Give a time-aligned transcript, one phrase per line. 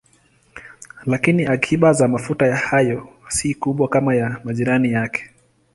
[1.05, 5.29] Lakini akiba za mafuta hayo si kubwa kama kwa majirani yake.